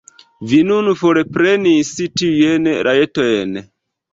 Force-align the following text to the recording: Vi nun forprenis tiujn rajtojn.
Vi 0.53 0.61
nun 0.69 0.87
forprenis 1.01 1.91
tiujn 2.23 2.73
rajtojn. 2.89 3.57